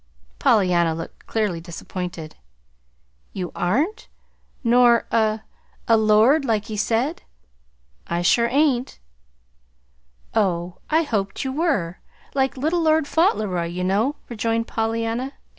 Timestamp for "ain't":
8.47-8.97